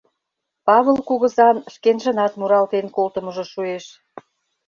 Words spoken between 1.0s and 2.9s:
кугызан шкенжынат муралтен